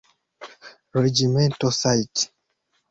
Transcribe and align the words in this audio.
Regimental 0.95 1.69
Sgt. 1.71 2.31